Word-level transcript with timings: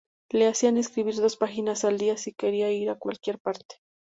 Le 0.31 0.47
hacía 0.47 0.71
escribir 0.71 1.13
dos 1.17 1.37
páginas 1.37 1.85
al 1.85 1.99
día 1.99 2.17
si 2.17 2.33
quería 2.33 2.71
ir 2.71 2.89
a 2.89 2.95
cualquier 2.97 3.37
parte. 3.37 3.83